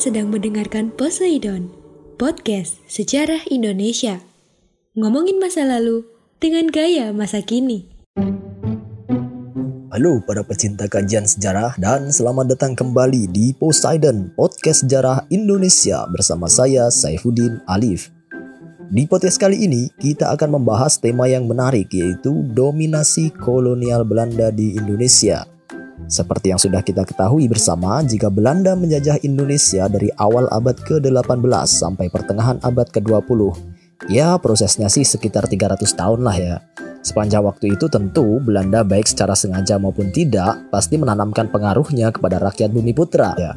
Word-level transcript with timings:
Sedang 0.00 0.32
mendengarkan 0.32 0.96
Poseidon, 0.96 1.68
podcast 2.16 2.80
sejarah 2.88 3.44
Indonesia. 3.52 4.24
Ngomongin 4.96 5.36
masa 5.36 5.68
lalu 5.68 6.08
dengan 6.40 6.72
gaya 6.72 7.12
masa 7.12 7.44
kini. 7.44 7.84
Halo 9.92 10.24
para 10.24 10.40
pecinta 10.40 10.88
kajian 10.88 11.28
sejarah 11.28 11.76
dan 11.76 12.08
selamat 12.08 12.56
datang 12.56 12.72
kembali 12.72 13.28
di 13.28 13.52
Poseidon, 13.52 14.32
podcast 14.40 14.88
sejarah 14.88 15.28
Indonesia 15.28 16.08
bersama 16.08 16.48
saya 16.48 16.88
Saifuddin 16.88 17.60
Alif. 17.68 18.08
Di 18.88 19.04
podcast 19.04 19.36
kali 19.36 19.68
ini 19.68 19.92
kita 20.00 20.32
akan 20.32 20.64
membahas 20.64 20.96
tema 20.96 21.28
yang 21.28 21.44
menarik 21.44 21.92
yaitu 21.92 22.40
dominasi 22.56 23.36
kolonial 23.36 24.08
Belanda 24.08 24.48
di 24.48 24.80
Indonesia. 24.80 25.59
Seperti 26.06 26.54
yang 26.54 26.60
sudah 26.60 26.80
kita 26.80 27.04
ketahui 27.04 27.50
bersama, 27.50 28.00
jika 28.00 28.30
Belanda 28.30 28.72
menjajah 28.78 29.20
Indonesia 29.26 29.90
dari 29.90 30.08
awal 30.16 30.46
abad 30.48 30.78
ke-18 30.78 31.66
sampai 31.66 32.06
pertengahan 32.08 32.62
abad 32.62 32.88
ke-20, 32.88 33.52
ya 34.08 34.38
prosesnya 34.40 34.88
sih 34.88 35.04
sekitar 35.04 35.50
300 35.50 35.84
tahun 35.92 36.20
lah 36.24 36.36
ya. 36.38 36.56
Sepanjang 37.00 37.48
waktu 37.48 37.80
itu 37.80 37.88
tentu 37.88 38.40
Belanda 38.44 38.84
baik 38.84 39.08
secara 39.08 39.32
sengaja 39.32 39.80
maupun 39.80 40.12
tidak 40.12 40.68
pasti 40.68 41.00
menanamkan 41.00 41.48
pengaruhnya 41.48 42.12
kepada 42.12 42.36
rakyat 42.36 42.68
bumi 42.68 42.92
putra 42.92 43.32
ya. 43.40 43.56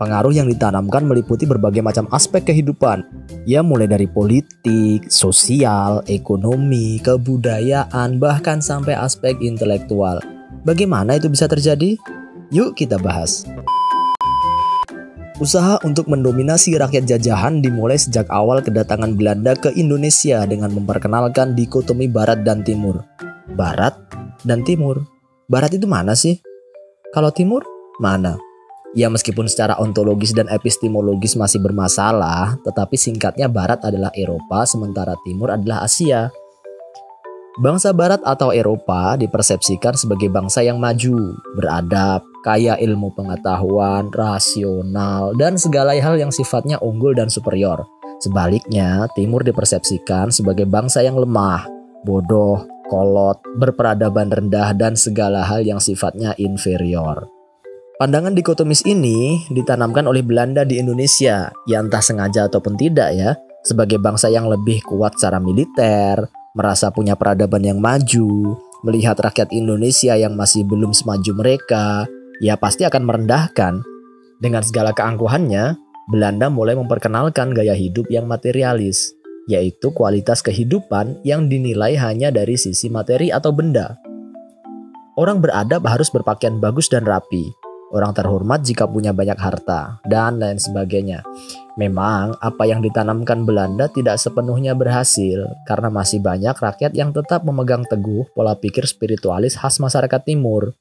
Pengaruh 0.00 0.32
yang 0.32 0.48
ditanamkan 0.48 1.04
meliputi 1.04 1.44
berbagai 1.44 1.84
macam 1.84 2.08
aspek 2.08 2.40
kehidupan. 2.40 3.04
Ya 3.44 3.60
mulai 3.60 3.84
dari 3.84 4.08
politik, 4.08 5.12
sosial, 5.12 6.00
ekonomi, 6.08 6.96
kebudayaan, 7.04 8.16
bahkan 8.16 8.64
sampai 8.64 8.96
aspek 8.96 9.36
intelektual. 9.44 10.39
Bagaimana 10.60 11.16
itu 11.16 11.32
bisa 11.32 11.48
terjadi? 11.48 11.96
Yuk 12.52 12.76
kita 12.76 13.00
bahas. 13.00 13.48
Usaha 15.40 15.80
untuk 15.88 16.04
mendominasi 16.12 16.76
rakyat 16.76 17.08
jajahan 17.08 17.64
dimulai 17.64 17.96
sejak 17.96 18.28
awal 18.28 18.60
kedatangan 18.60 19.16
Belanda 19.16 19.56
ke 19.56 19.72
Indonesia 19.72 20.44
dengan 20.44 20.68
memperkenalkan 20.76 21.56
dikotomi 21.56 22.12
barat 22.12 22.44
dan 22.44 22.60
timur. 22.60 23.00
Barat 23.56 23.96
dan 24.44 24.60
timur. 24.60 25.00
Barat 25.48 25.80
itu 25.80 25.88
mana 25.88 26.12
sih? 26.12 26.36
Kalau 27.16 27.32
timur, 27.32 27.64
mana? 27.96 28.36
Ya 28.92 29.08
meskipun 29.08 29.48
secara 29.48 29.80
ontologis 29.80 30.36
dan 30.36 30.50
epistemologis 30.52 31.40
masih 31.40 31.62
bermasalah, 31.62 32.60
tetapi 32.66 32.98
singkatnya 33.00 33.48
Barat 33.48 33.80
adalah 33.86 34.10
Eropa, 34.12 34.66
sementara 34.66 35.14
Timur 35.22 35.54
adalah 35.54 35.86
Asia. 35.86 36.28
Bangsa 37.60 37.92
Barat 37.92 38.24
atau 38.24 38.56
Eropa 38.56 39.20
dipersepsikan 39.20 39.92
sebagai 39.92 40.32
bangsa 40.32 40.64
yang 40.64 40.80
maju, 40.80 41.36
beradab, 41.60 42.24
kaya 42.40 42.80
ilmu 42.80 43.12
pengetahuan, 43.12 44.08
rasional, 44.16 45.36
dan 45.36 45.60
segala 45.60 45.92
hal 45.92 46.16
yang 46.16 46.32
sifatnya 46.32 46.80
unggul 46.80 47.12
dan 47.12 47.28
superior. 47.28 47.84
Sebaliknya, 48.24 49.12
Timur 49.12 49.44
dipersepsikan 49.44 50.32
sebagai 50.32 50.64
bangsa 50.64 51.04
yang 51.04 51.20
lemah, 51.20 51.68
bodoh, 52.00 52.64
kolot, 52.88 53.36
berperadaban 53.60 54.32
rendah, 54.32 54.72
dan 54.72 54.96
segala 54.96 55.44
hal 55.44 55.60
yang 55.60 55.84
sifatnya 55.84 56.32
inferior. 56.40 57.28
Pandangan 58.00 58.32
dikotomis 58.32 58.88
ini 58.88 59.44
ditanamkan 59.52 60.08
oleh 60.08 60.24
Belanda 60.24 60.64
di 60.64 60.80
Indonesia, 60.80 61.52
ya 61.68 61.76
entah 61.84 62.00
sengaja 62.00 62.48
ataupun 62.48 62.80
tidak 62.80 63.12
ya, 63.12 63.36
sebagai 63.60 64.00
bangsa 64.00 64.32
yang 64.32 64.48
lebih 64.48 64.80
kuat 64.80 65.20
secara 65.20 65.36
militer, 65.36 66.39
merasa 66.54 66.90
punya 66.90 67.14
peradaban 67.14 67.62
yang 67.62 67.78
maju, 67.78 68.58
melihat 68.82 69.18
rakyat 69.20 69.52
Indonesia 69.54 70.16
yang 70.16 70.34
masih 70.34 70.66
belum 70.66 70.90
semaju 70.90 71.32
mereka, 71.36 72.04
ya 72.42 72.56
pasti 72.58 72.82
akan 72.88 73.02
merendahkan. 73.06 73.84
Dengan 74.40 74.64
segala 74.64 74.96
keangkuhannya, 74.96 75.76
Belanda 76.10 76.48
mulai 76.50 76.74
memperkenalkan 76.74 77.54
gaya 77.54 77.76
hidup 77.76 78.08
yang 78.10 78.26
materialis, 78.26 79.14
yaitu 79.46 79.92
kualitas 79.94 80.42
kehidupan 80.42 81.22
yang 81.22 81.46
dinilai 81.46 81.94
hanya 82.00 82.32
dari 82.34 82.58
sisi 82.58 82.90
materi 82.90 83.30
atau 83.30 83.54
benda. 83.54 84.00
Orang 85.14 85.44
beradab 85.44 85.84
harus 85.84 86.08
berpakaian 86.08 86.56
bagus 86.58 86.88
dan 86.88 87.04
rapi, 87.04 87.52
orang 87.92 88.16
terhormat 88.16 88.64
jika 88.64 88.88
punya 88.88 89.12
banyak 89.12 89.36
harta, 89.36 90.00
dan 90.08 90.40
lain 90.40 90.56
sebagainya. 90.56 91.20
Memang, 91.80 92.36
apa 92.44 92.68
yang 92.68 92.84
ditanamkan 92.84 93.48
Belanda 93.48 93.88
tidak 93.88 94.20
sepenuhnya 94.20 94.76
berhasil 94.76 95.48
karena 95.64 95.88
masih 95.88 96.20
banyak 96.20 96.52
rakyat 96.52 96.92
yang 96.92 97.08
tetap 97.08 97.40
memegang 97.40 97.88
teguh 97.88 98.28
pola 98.36 98.52
pikir 98.52 98.84
spiritualis 98.84 99.56
khas 99.56 99.80
masyarakat 99.80 100.20
timur. 100.20 100.76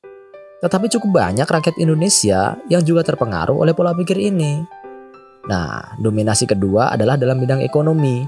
Tetapi 0.59 0.91
cukup 0.91 1.23
banyak 1.23 1.47
rakyat 1.47 1.79
Indonesia 1.79 2.59
yang 2.67 2.83
juga 2.83 3.07
terpengaruh 3.07 3.63
oleh 3.63 3.71
pola 3.71 3.95
pikir 3.95 4.19
ini. 4.19 4.59
Nah, 5.47 5.95
dominasi 6.03 6.43
kedua 6.43 6.91
adalah 6.91 7.15
dalam 7.15 7.39
bidang 7.39 7.63
ekonomi. 7.63 8.27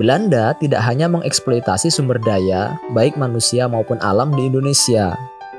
Belanda 0.00 0.56
tidak 0.56 0.80
hanya 0.88 1.12
mengeksploitasi 1.12 1.92
sumber 1.92 2.16
daya, 2.24 2.80
baik 2.96 3.20
manusia 3.20 3.68
maupun 3.68 4.00
alam 4.00 4.32
di 4.32 4.48
Indonesia, 4.48 5.12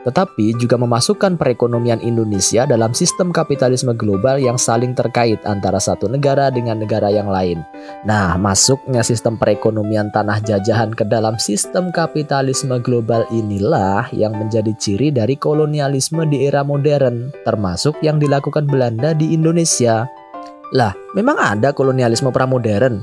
tetapi 0.08 0.56
juga 0.56 0.80
memasukkan 0.80 1.36
perekonomian 1.36 2.00
Indonesia 2.00 2.64
dalam 2.64 2.96
sistem 2.96 3.36
kapitalisme 3.36 3.92
global 3.96 4.40
yang 4.40 4.56
saling 4.56 4.96
terkait 4.96 5.40
antara 5.44 5.78
satu 5.82 6.08
negara 6.08 6.48
dengan 6.50 6.80
negara 6.80 7.12
yang 7.12 7.28
lain. 7.28 7.62
Nah, 8.08 8.40
masuknya 8.40 9.04
sistem 9.04 9.36
perekonomian 9.36 10.12
tanah 10.12 10.40
jajahan 10.44 10.96
ke 10.96 11.04
dalam 11.06 11.36
sistem 11.38 11.92
kapitalisme 11.92 12.80
global 12.80 13.28
inilah 13.30 14.08
yang 14.16 14.36
menjadi 14.36 14.72
ciri 14.80 15.12
dari 15.12 15.36
kolonialisme 15.36 16.24
di 16.28 16.48
era 16.48 16.64
modern, 16.64 17.32
termasuk 17.44 18.00
yang 18.00 18.18
dilakukan 18.18 18.66
Belanda 18.66 19.12
di 19.12 19.36
Indonesia. 19.36 20.08
Lah, 20.70 20.94
memang 21.18 21.38
ada 21.38 21.74
kolonialisme 21.74 22.30
pramodern? 22.30 23.02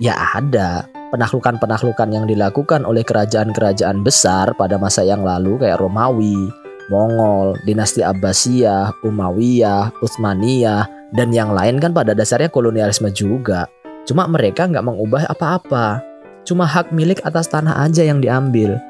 Ya 0.00 0.16
ada, 0.32 0.88
penaklukan-penaklukan 1.10 2.08
yang 2.10 2.24
dilakukan 2.26 2.86
oleh 2.86 3.02
kerajaan-kerajaan 3.02 4.02
besar 4.02 4.54
pada 4.54 4.78
masa 4.78 5.02
yang 5.02 5.26
lalu 5.26 5.58
kayak 5.58 5.82
Romawi, 5.82 6.50
Mongol, 6.90 7.54
dinasti 7.66 8.02
Abbasiyah, 8.02 8.94
Umayyah, 9.06 9.94
Utsmaniyah, 10.02 11.12
dan 11.14 11.30
yang 11.34 11.54
lain 11.54 11.78
kan 11.78 11.94
pada 11.94 12.14
dasarnya 12.14 12.50
kolonialisme 12.50 13.10
juga. 13.14 13.66
Cuma 14.06 14.26
mereka 14.26 14.66
nggak 14.66 14.86
mengubah 14.86 15.30
apa-apa. 15.30 16.02
Cuma 16.42 16.66
hak 16.66 16.90
milik 16.90 17.22
atas 17.22 17.46
tanah 17.46 17.84
aja 17.84 18.02
yang 18.02 18.18
diambil. 18.18 18.80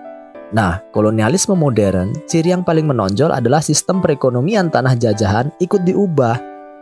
Nah, 0.50 0.82
kolonialisme 0.90 1.54
modern, 1.54 2.14
ciri 2.26 2.50
yang 2.50 2.66
paling 2.66 2.88
menonjol 2.88 3.30
adalah 3.30 3.62
sistem 3.62 4.02
perekonomian 4.02 4.66
tanah 4.72 4.98
jajahan 4.98 5.46
ikut 5.62 5.86
diubah. 5.86 6.40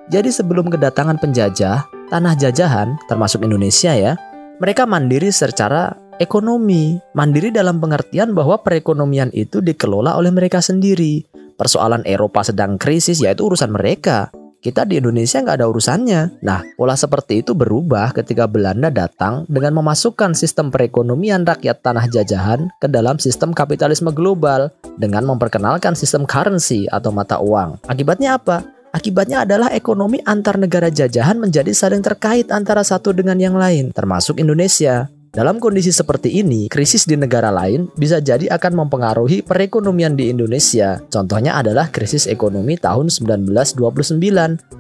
Jadi 0.09 0.33
sebelum 0.33 0.73
kedatangan 0.73 1.21
penjajah, 1.21 1.85
tanah 2.09 2.35
jajahan, 2.41 2.97
termasuk 3.13 3.45
Indonesia 3.45 3.93
ya, 3.93 4.17
mereka 4.59 4.85
mandiri 4.85 5.31
secara 5.31 5.95
ekonomi. 6.19 6.99
Mandiri 7.15 7.55
dalam 7.55 7.79
pengertian 7.79 8.35
bahwa 8.35 8.59
perekonomian 8.63 9.31
itu 9.31 9.63
dikelola 9.63 10.19
oleh 10.19 10.35
mereka 10.35 10.59
sendiri. 10.59 11.23
Persoalan 11.59 12.07
Eropa 12.07 12.47
sedang 12.47 12.79
krisis 12.79 13.23
yaitu 13.23 13.47
urusan 13.47 13.71
mereka. 13.71 14.31
Kita 14.59 14.83
di 14.83 14.99
Indonesia 14.99 15.39
nggak 15.39 15.63
ada 15.63 15.71
urusannya. 15.71 16.43
Nah, 16.43 16.67
pola 16.75 16.99
seperti 16.99 17.47
itu 17.47 17.55
berubah 17.55 18.11
ketika 18.11 18.51
Belanda 18.51 18.91
datang 18.91 19.47
dengan 19.47 19.79
memasukkan 19.79 20.35
sistem 20.35 20.75
perekonomian 20.75 21.47
rakyat 21.47 21.79
tanah 21.79 22.11
jajahan 22.11 22.67
ke 22.83 22.91
dalam 22.91 23.23
sistem 23.23 23.55
kapitalisme 23.55 24.11
global 24.11 24.75
dengan 24.99 25.31
memperkenalkan 25.31 25.95
sistem 25.95 26.27
currency 26.27 26.91
atau 26.91 27.15
mata 27.15 27.39
uang. 27.39 27.79
Akibatnya 27.87 28.35
apa? 28.35 28.67
Akibatnya 28.89 29.45
adalah 29.45 29.69
ekonomi 29.77 30.19
antar 30.25 30.57
negara 30.57 30.89
jajahan 30.89 31.37
menjadi 31.37 31.71
saling 31.77 32.01
terkait 32.01 32.49
antara 32.49 32.81
satu 32.81 33.13
dengan 33.13 33.37
yang 33.37 33.55
lain, 33.55 33.93
termasuk 33.93 34.41
Indonesia. 34.41 35.13
Dalam 35.29 35.61
kondisi 35.61 35.93
seperti 35.93 36.41
ini, 36.41 36.73
krisis 36.73 37.05
di 37.05 37.13
negara 37.13 37.53
lain 37.53 37.93
bisa 38.01 38.17
jadi 38.17 38.49
akan 38.49 38.85
mempengaruhi 38.89 39.45
perekonomian 39.45 40.17
di 40.17 40.33
Indonesia. 40.33 41.05
Contohnya 41.13 41.61
adalah 41.61 41.93
krisis 41.93 42.25
ekonomi 42.25 42.81
tahun 42.81 43.13
1929 43.13 44.17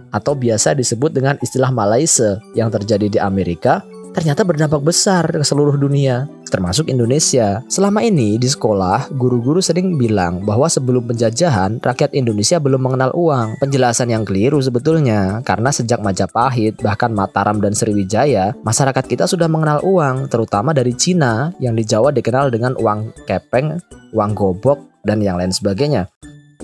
atau 0.09 0.33
biasa 0.33 0.73
disebut 0.73 1.13
dengan 1.13 1.37
istilah 1.45 1.69
Malaysia 1.69 2.41
yang 2.57 2.73
terjadi 2.73 3.07
di 3.13 3.19
Amerika 3.21 3.85
ternyata 4.19 4.43
berdampak 4.43 4.83
besar 4.83 5.31
ke 5.31 5.45
seluruh 5.47 5.79
dunia, 5.79 6.27
termasuk 6.49 6.89
Indonesia. 6.91 7.63
Selama 7.69 8.03
ini 8.03 8.41
di 8.41 8.49
sekolah, 8.49 9.13
guru-guru 9.15 9.61
sering 9.61 9.95
bilang 10.01 10.43
bahwa 10.43 10.67
sebelum 10.67 11.07
penjajahan, 11.07 11.79
rakyat 11.81 12.17
Indonesia 12.17 12.59
belum 12.59 12.81
mengenal 12.81 13.13
uang. 13.15 13.61
Penjelasan 13.61 14.11
yang 14.11 14.27
keliru 14.27 14.59
sebetulnya, 14.59 15.45
karena 15.45 15.71
sejak 15.71 16.01
Majapahit, 16.01 16.81
bahkan 16.81 17.13
Mataram 17.13 17.61
dan 17.61 17.77
Sriwijaya, 17.77 18.57
masyarakat 18.65 19.05
kita 19.07 19.25
sudah 19.29 19.47
mengenal 19.47 19.85
uang, 19.85 20.27
terutama 20.33 20.75
dari 20.75 20.97
Cina, 20.97 21.53
yang 21.63 21.77
di 21.77 21.85
Jawa 21.87 22.11
dikenal 22.11 22.51
dengan 22.51 22.75
uang 22.77 23.29
kepeng, 23.29 23.79
uang 24.17 24.33
gobok, 24.35 24.89
dan 25.07 25.25
yang 25.25 25.41
lain 25.41 25.55
sebagainya. 25.55 26.11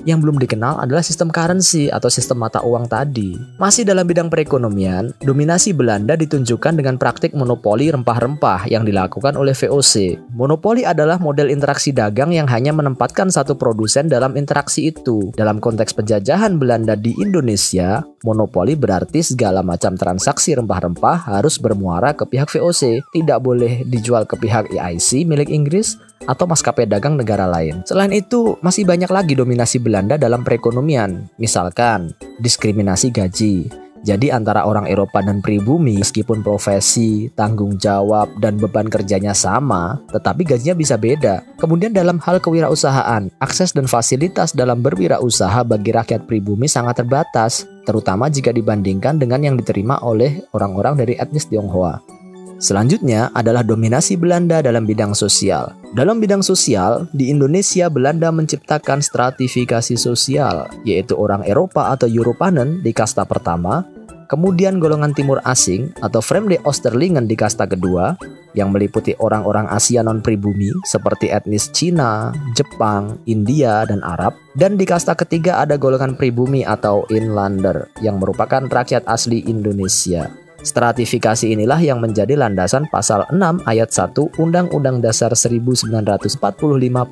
Yang 0.05 0.19
belum 0.21 0.37
dikenal 0.37 0.85
adalah 0.85 1.01
sistem 1.01 1.33
currency 1.33 1.89
atau 1.89 2.13
sistem 2.13 2.45
mata 2.45 2.61
uang 2.61 2.93
tadi. 2.93 3.41
Masih 3.57 3.89
dalam 3.89 4.05
bidang 4.05 4.29
perekonomian, 4.29 5.17
dominasi 5.25 5.73
Belanda 5.73 6.13
ditunjukkan 6.13 6.77
dengan 6.77 7.01
praktik 7.01 7.33
monopoli 7.33 7.89
rempah-rempah 7.89 8.69
yang 8.69 8.85
dilakukan 8.85 9.33
oleh 9.33 9.57
VOC. 9.57 10.21
Monopoli 10.37 10.85
adalah 10.85 11.17
model 11.17 11.49
interaksi 11.49 11.97
dagang 11.97 12.37
yang 12.37 12.45
hanya 12.53 12.77
menempatkan 12.77 13.33
satu 13.33 13.57
produsen 13.57 14.05
dalam 14.13 14.37
interaksi 14.37 14.93
itu. 14.93 15.33
Dalam 15.33 15.57
konteks 15.57 15.97
penjajahan 15.97 16.61
Belanda 16.61 17.01
di 17.01 17.17
Indonesia, 17.17 18.05
monopoli 18.29 18.77
berarti 18.77 19.25
segala 19.25 19.65
macam 19.65 19.97
transaksi 19.97 20.53
rempah-rempah 20.53 21.33
harus 21.33 21.57
bermuara 21.57 22.13
ke 22.13 22.29
pihak 22.29 22.53
VOC, 22.53 23.01
tidak 23.17 23.41
boleh 23.41 23.81
dijual 23.89 24.29
ke 24.29 24.37
pihak 24.37 24.69
EIC 24.69 25.25
milik 25.25 25.49
Inggris 25.49 25.97
atau 26.25 26.49
maskapai 26.49 26.89
dagang 26.89 27.21
negara 27.21 27.45
lain. 27.45 27.85
Selain 27.85 28.11
itu, 28.13 28.57
masih 28.65 28.89
banyak 28.89 29.09
lagi 29.13 29.37
dominasi 29.37 29.77
Belanda 29.77 29.94
dalam 30.03 30.43
perekonomian. 30.43 31.31
Misalkan, 31.39 32.11
diskriminasi 32.43 33.15
gaji. 33.15 33.85
Jadi 34.05 34.29
antara 34.29 34.69
orang 34.69 34.85
Eropa 34.85 35.25
dan 35.25 35.41
pribumi 35.41 35.97
meskipun 35.97 36.45
profesi, 36.45 37.33
tanggung 37.33 37.81
jawab, 37.81 38.37
dan 38.37 38.61
beban 38.61 38.85
kerjanya 38.85 39.33
sama, 39.33 39.97
tetapi 40.13 40.45
gajinya 40.45 40.77
bisa 40.77 41.01
beda. 41.01 41.41
Kemudian 41.57 41.97
dalam 41.97 42.21
hal 42.21 42.37
kewirausahaan, 42.37 43.33
akses 43.41 43.73
dan 43.73 43.89
fasilitas 43.89 44.53
dalam 44.53 44.85
berwirausaha 44.85 45.65
bagi 45.65 45.97
rakyat 45.97 46.29
pribumi 46.29 46.69
sangat 46.69 47.01
terbatas, 47.01 47.65
terutama 47.89 48.29
jika 48.29 48.53
dibandingkan 48.53 49.17
dengan 49.17 49.41
yang 49.41 49.57
diterima 49.57 49.97
oleh 50.05 50.45
orang-orang 50.53 51.01
dari 51.01 51.17
etnis 51.17 51.49
Tionghoa. 51.49 52.24
Selanjutnya 52.59 53.35
adalah 53.35 53.67
dominasi 53.67 54.15
Belanda 54.15 54.63
dalam 54.63 54.87
bidang 54.87 55.13
sosial. 55.13 55.75
Dalam 55.95 56.23
bidang 56.23 56.43
sosial, 56.43 57.07
di 57.11 57.31
Indonesia 57.31 57.91
Belanda 57.91 58.31
menciptakan 58.31 59.03
stratifikasi 59.03 59.95
sosial, 59.99 60.71
yaitu 60.87 61.19
orang 61.19 61.43
Eropa 61.47 61.91
atau 61.95 62.07
Europanen 62.07 62.83
di 62.83 62.95
kasta 62.95 63.27
pertama, 63.27 63.87
kemudian 64.27 64.83
golongan 64.83 65.15
timur 65.15 65.39
asing 65.45 65.93
atau 66.03 66.19
Fremde 66.19 66.59
Oosterlingen 66.67 67.27
di 67.27 67.37
kasta 67.39 67.67
kedua, 67.67 68.17
yang 68.55 68.71
meliputi 68.71 69.19
orang-orang 69.19 69.67
Asia 69.67 70.01
non-pribumi 70.07 70.71
seperti 70.87 71.31
etnis 71.35 71.69
Cina, 71.75 72.31
Jepang, 72.55 73.19
India, 73.27 73.83
dan 73.83 74.01
Arab, 74.07 74.39
dan 74.55 74.79
di 74.79 74.87
kasta 74.87 75.19
ketiga 75.19 75.59
ada 75.59 75.75
golongan 75.75 76.15
pribumi 76.15 76.63
atau 76.63 77.03
inlander 77.11 77.91
yang 77.99 78.23
merupakan 78.23 78.63
rakyat 78.71 79.03
asli 79.11 79.43
Indonesia. 79.51 80.44
Stratifikasi 80.65 81.53
inilah 81.53 81.77
yang 81.77 82.01
menjadi 82.01 82.41
landasan 82.41 82.89
pasal 82.89 83.29
6 83.29 83.69
ayat 83.69 83.93
1 83.93 84.17
Undang-Undang 84.41 85.05
Dasar 85.05 85.37
1945 85.37 86.41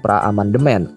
pra-amandemen 0.00 0.88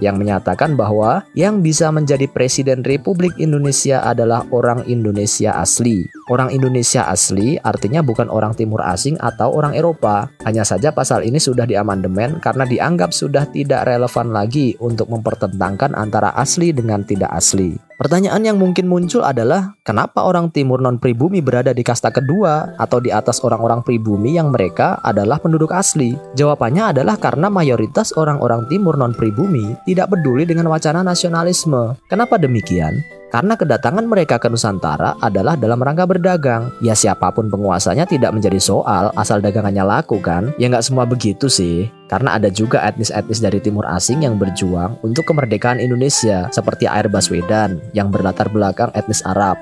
yang 0.00 0.16
menyatakan 0.16 0.72
bahwa 0.72 1.26
yang 1.36 1.60
bisa 1.60 1.92
menjadi 1.92 2.24
presiden 2.30 2.80
Republik 2.86 3.36
Indonesia 3.36 4.00
adalah 4.00 4.46
orang 4.54 4.86
Indonesia 4.88 5.52
asli. 5.58 6.06
Orang 6.28 6.52
Indonesia 6.52 7.08
asli 7.08 7.56
artinya 7.56 8.04
bukan 8.04 8.28
orang 8.28 8.52
timur 8.52 8.84
asing 8.84 9.16
atau 9.16 9.48
orang 9.48 9.72
Eropa. 9.72 10.28
Hanya 10.44 10.60
saja 10.60 10.92
pasal 10.92 11.24
ini 11.24 11.40
sudah 11.40 11.64
diamandemen 11.64 12.36
karena 12.44 12.68
dianggap 12.68 13.16
sudah 13.16 13.48
tidak 13.48 13.88
relevan 13.88 14.36
lagi 14.36 14.76
untuk 14.76 15.08
mempertentangkan 15.08 15.96
antara 15.96 16.36
asli 16.36 16.76
dengan 16.76 17.00
tidak 17.00 17.32
asli. 17.32 17.80
Pertanyaan 17.96 18.44
yang 18.44 18.60
mungkin 18.60 18.86
muncul 18.86 19.24
adalah 19.24 19.74
kenapa 19.82 20.22
orang 20.22 20.52
timur 20.52 20.78
non 20.78 21.00
pribumi 21.00 21.40
berada 21.40 21.72
di 21.72 21.80
kasta 21.82 22.12
kedua 22.12 22.76
atau 22.78 23.00
di 23.00 23.08
atas 23.10 23.42
orang-orang 23.42 23.80
pribumi 23.82 24.36
yang 24.36 24.52
mereka 24.52 25.00
adalah 25.00 25.40
penduduk 25.40 25.72
asli? 25.72 26.14
Jawabannya 26.36 26.94
adalah 26.94 27.16
karena 27.16 27.48
mayoritas 27.48 28.12
orang-orang 28.14 28.68
timur 28.68 29.00
non 29.00 29.16
pribumi 29.16 29.74
tidak 29.88 30.12
peduli 30.12 30.44
dengan 30.44 30.68
wacana 30.68 31.00
nasionalisme. 31.00 31.96
Kenapa 32.06 32.36
demikian? 32.36 33.17
Karena 33.28 33.60
kedatangan 33.60 34.08
mereka 34.08 34.40
ke 34.40 34.48
Nusantara 34.48 35.20
adalah 35.20 35.52
dalam 35.52 35.76
rangka 35.76 36.08
berdagang. 36.08 36.72
Ya 36.80 36.96
siapa 36.96 37.28
pun 37.28 37.52
penguasanya 37.52 38.08
tidak 38.08 38.32
menjadi 38.32 38.56
soal 38.56 39.12
asal 39.20 39.44
dagangannya 39.44 39.84
laku 39.84 40.16
kan? 40.16 40.56
Ya 40.56 40.72
nggak 40.72 40.84
semua 40.84 41.04
begitu 41.04 41.46
sih. 41.52 41.92
Karena 42.08 42.40
ada 42.40 42.48
juga 42.48 42.80
etnis-etnis 42.88 43.44
dari 43.44 43.60
timur 43.60 43.84
asing 43.84 44.24
yang 44.24 44.40
berjuang 44.40 44.96
untuk 45.04 45.28
kemerdekaan 45.28 45.76
Indonesia 45.76 46.48
seperti 46.48 46.88
Air 46.88 47.12
Baswedan 47.12 47.84
yang 47.92 48.08
berlatar 48.08 48.48
belakang 48.48 48.88
etnis 48.96 49.20
Arab. 49.28 49.60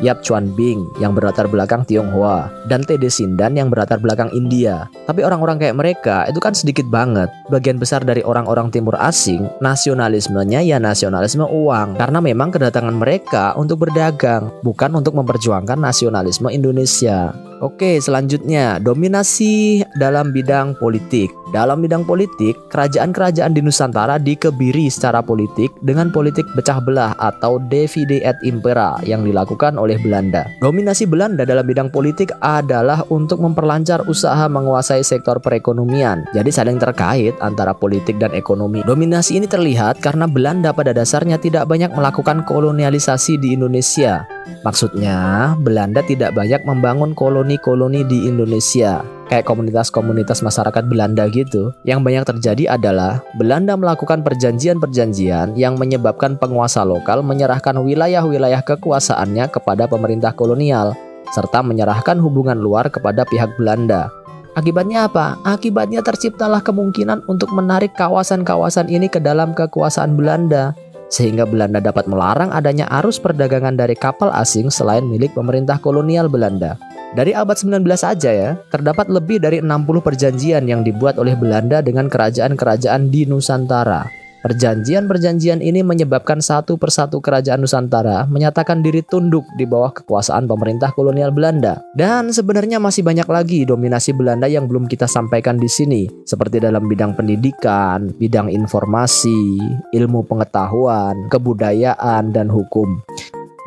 Yap 0.00 0.24
Chuan 0.24 0.52
Bing 0.56 0.88
yang 0.96 1.12
berlatar 1.12 1.44
belakang 1.48 1.84
Tionghoa 1.84 2.48
dan 2.68 2.80
Tede 2.84 3.12
Sindan 3.12 3.56
yang 3.56 3.68
berlatar 3.68 4.00
belakang 4.00 4.32
India. 4.32 4.88
Tapi 5.04 5.20
orang-orang 5.20 5.60
kayak 5.60 5.76
mereka 5.76 6.24
itu 6.28 6.40
kan 6.40 6.56
sedikit 6.56 6.88
banget. 6.88 7.28
Bagian 7.52 7.76
besar 7.76 8.00
dari 8.04 8.24
orang-orang 8.24 8.72
timur 8.72 8.96
asing, 8.96 9.44
nasionalismenya 9.60 10.64
ya 10.64 10.80
nasionalisme 10.80 11.44
uang 11.44 12.00
karena 12.00 12.18
memang 12.24 12.48
kedatangan 12.48 12.96
mereka 12.96 13.52
untuk 13.60 13.84
berdagang, 13.84 14.48
bukan 14.64 14.96
untuk 14.96 15.12
memperjuangkan 15.16 15.76
nasionalisme 15.76 16.48
Indonesia. 16.48 17.49
Oke, 17.60 18.00
selanjutnya 18.00 18.80
dominasi 18.80 19.84
dalam 20.00 20.32
bidang 20.32 20.80
politik. 20.80 21.28
Dalam 21.52 21.84
bidang 21.84 22.08
politik, 22.08 22.56
kerajaan-kerajaan 22.72 23.52
di 23.52 23.60
Nusantara 23.60 24.16
dikebiri 24.16 24.88
secara 24.88 25.20
politik 25.20 25.68
dengan 25.84 26.08
politik 26.08 26.48
pecah 26.56 26.80
belah 26.80 27.12
atau 27.20 27.60
divide 27.68 28.24
et 28.24 28.38
impera 28.48 28.96
yang 29.04 29.28
dilakukan 29.28 29.76
oleh 29.76 30.00
Belanda. 30.00 30.48
Dominasi 30.64 31.04
Belanda 31.04 31.44
dalam 31.44 31.68
bidang 31.68 31.92
politik 31.92 32.32
adalah 32.40 33.04
untuk 33.12 33.44
memperlancar 33.44 34.08
usaha 34.08 34.48
menguasai 34.48 35.04
sektor 35.04 35.36
perekonomian. 35.42 36.24
Jadi 36.32 36.48
saling 36.48 36.80
terkait 36.80 37.36
antara 37.44 37.76
politik 37.76 38.16
dan 38.16 38.32
ekonomi. 38.32 38.80
Dominasi 38.88 39.36
ini 39.36 39.44
terlihat 39.44 40.00
karena 40.00 40.24
Belanda 40.24 40.72
pada 40.72 40.96
dasarnya 40.96 41.36
tidak 41.36 41.68
banyak 41.68 41.92
melakukan 41.92 42.40
kolonialisasi 42.48 43.36
di 43.36 43.52
Indonesia. 43.52 44.24
Maksudnya, 44.60 45.52
Belanda 45.56 46.04
tidak 46.04 46.36
banyak 46.36 46.60
membangun 46.68 47.16
koloni-koloni 47.16 48.04
di 48.04 48.28
Indonesia, 48.28 49.00
kayak 49.32 49.48
komunitas-komunitas 49.48 50.44
masyarakat 50.44 50.84
Belanda 50.84 51.24
gitu. 51.32 51.72
Yang 51.88 52.00
banyak 52.04 52.24
terjadi 52.28 52.76
adalah 52.76 53.24
Belanda 53.40 53.72
melakukan 53.80 54.20
perjanjian-perjanjian 54.20 55.56
yang 55.56 55.80
menyebabkan 55.80 56.36
penguasa 56.36 56.84
lokal 56.84 57.24
menyerahkan 57.24 57.78
wilayah-wilayah 57.80 58.60
kekuasaannya 58.60 59.48
kepada 59.48 59.88
pemerintah 59.88 60.36
kolonial, 60.36 60.92
serta 61.32 61.64
menyerahkan 61.64 62.20
hubungan 62.20 62.60
luar 62.60 62.92
kepada 62.92 63.24
pihak 63.24 63.56
Belanda. 63.56 64.12
Akibatnya 64.58 65.06
apa? 65.06 65.38
Akibatnya 65.46 66.02
terciptalah 66.02 66.58
kemungkinan 66.60 67.22
untuk 67.30 67.54
menarik 67.54 67.94
kawasan-kawasan 67.94 68.90
ini 68.90 69.06
ke 69.06 69.22
dalam 69.22 69.54
kekuasaan 69.54 70.18
Belanda 70.18 70.74
sehingga 71.10 71.44
Belanda 71.44 71.82
dapat 71.82 72.06
melarang 72.06 72.54
adanya 72.54 72.86
arus 73.02 73.18
perdagangan 73.18 73.74
dari 73.74 73.98
kapal 73.98 74.30
asing 74.30 74.70
selain 74.70 75.04
milik 75.04 75.34
pemerintah 75.34 75.76
kolonial 75.82 76.30
Belanda. 76.30 76.78
Dari 77.10 77.34
abad 77.34 77.58
19 77.58 77.82
saja 77.98 78.30
ya, 78.30 78.50
terdapat 78.70 79.10
lebih 79.10 79.42
dari 79.42 79.58
60 79.58 79.82
perjanjian 79.98 80.62
yang 80.70 80.86
dibuat 80.86 81.18
oleh 81.18 81.34
Belanda 81.34 81.82
dengan 81.82 82.06
kerajaan-kerajaan 82.06 83.10
di 83.10 83.26
Nusantara. 83.26 84.19
Perjanjian-perjanjian 84.40 85.60
ini 85.60 85.84
menyebabkan 85.84 86.40
satu 86.40 86.80
persatu 86.80 87.20
kerajaan 87.20 87.60
Nusantara 87.60 88.24
menyatakan 88.24 88.80
diri 88.80 89.04
tunduk 89.04 89.44
di 89.60 89.68
bawah 89.68 89.92
kekuasaan 89.92 90.48
pemerintah 90.48 90.96
kolonial 90.96 91.28
Belanda. 91.28 91.84
Dan 91.92 92.32
sebenarnya 92.32 92.80
masih 92.80 93.04
banyak 93.04 93.28
lagi 93.28 93.68
dominasi 93.68 94.16
Belanda 94.16 94.48
yang 94.48 94.64
belum 94.64 94.88
kita 94.88 95.04
sampaikan 95.04 95.60
di 95.60 95.68
sini, 95.68 96.08
seperti 96.24 96.56
dalam 96.56 96.88
bidang 96.88 97.12
pendidikan, 97.20 98.16
bidang 98.16 98.48
informasi, 98.48 99.60
ilmu 99.92 100.24
pengetahuan, 100.24 101.28
kebudayaan, 101.28 102.32
dan 102.32 102.48
hukum. 102.48 102.96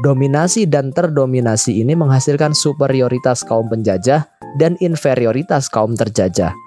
Dominasi 0.01 0.65
dan 0.65 0.89
terdominasi 0.89 1.86
ini 1.86 1.94
menghasilkan 1.94 2.58
superioritas 2.58 3.46
kaum 3.46 3.70
penjajah 3.70 4.25
dan 4.58 4.74
inferioritas 4.82 5.70
kaum 5.70 5.94
terjajah 5.94 6.62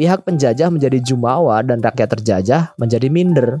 pihak 0.00 0.24
penjajah 0.24 0.72
menjadi 0.72 0.96
jumawa 1.04 1.60
dan 1.60 1.84
rakyat 1.84 2.16
terjajah 2.16 2.72
menjadi 2.80 3.12
minder. 3.12 3.60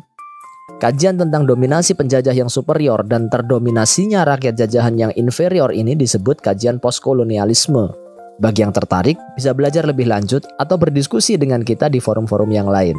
Kajian 0.80 1.20
tentang 1.20 1.44
dominasi 1.44 1.92
penjajah 1.92 2.32
yang 2.32 2.48
superior 2.48 3.04
dan 3.04 3.28
terdominasinya 3.28 4.24
rakyat 4.24 4.56
jajahan 4.56 4.96
yang 4.96 5.12
inferior 5.20 5.68
ini 5.68 5.92
disebut 5.92 6.40
kajian 6.40 6.80
postkolonialisme. 6.80 7.92
Bagi 8.40 8.64
yang 8.64 8.72
tertarik, 8.72 9.20
bisa 9.36 9.52
belajar 9.52 9.84
lebih 9.84 10.08
lanjut 10.08 10.48
atau 10.56 10.80
berdiskusi 10.80 11.36
dengan 11.36 11.60
kita 11.60 11.92
di 11.92 12.00
forum-forum 12.00 12.48
yang 12.48 12.72
lain. 12.72 12.96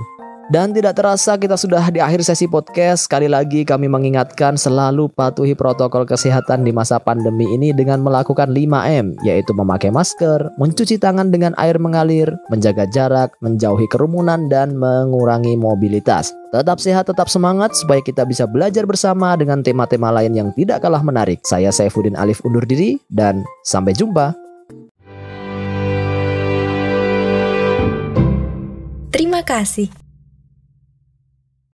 Dan 0.51 0.75
tidak 0.75 0.99
terasa 0.99 1.39
kita 1.39 1.55
sudah 1.55 1.79
di 1.95 2.03
akhir 2.03 2.27
sesi 2.27 2.43
podcast. 2.43 3.07
Sekali 3.07 3.31
lagi 3.31 3.63
kami 3.63 3.87
mengingatkan 3.87 4.59
selalu 4.59 5.07
patuhi 5.07 5.55
protokol 5.55 6.03
kesehatan 6.03 6.67
di 6.67 6.75
masa 6.75 6.99
pandemi 6.99 7.47
ini 7.55 7.71
dengan 7.71 8.03
melakukan 8.03 8.51
5M, 8.51 9.15
yaitu 9.23 9.55
memakai 9.55 9.95
masker, 9.95 10.51
mencuci 10.59 10.99
tangan 10.99 11.31
dengan 11.31 11.55
air 11.55 11.79
mengalir, 11.79 12.27
menjaga 12.51 12.83
jarak, 12.91 13.31
menjauhi 13.39 13.87
kerumunan, 13.87 14.51
dan 14.51 14.75
mengurangi 14.75 15.55
mobilitas. 15.55 16.35
Tetap 16.51 16.83
sehat, 16.83 17.07
tetap 17.07 17.31
semangat 17.31 17.71
supaya 17.71 18.03
kita 18.03 18.27
bisa 18.27 18.43
belajar 18.43 18.83
bersama 18.83 19.39
dengan 19.39 19.63
tema-tema 19.63 20.11
lain 20.11 20.35
yang 20.35 20.51
tidak 20.51 20.83
kalah 20.83 20.99
menarik. 20.99 21.39
Saya 21.47 21.71
Saifuddin 21.71 22.19
Alif 22.19 22.43
undur 22.43 22.67
diri 22.67 22.99
dan 23.07 23.39
sampai 23.63 23.95
jumpa. 23.95 24.35
Terima 29.15 29.47
kasih. 29.47 30.10